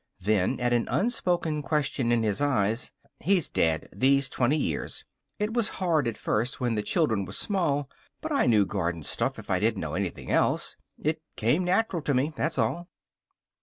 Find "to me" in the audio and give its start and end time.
12.01-12.33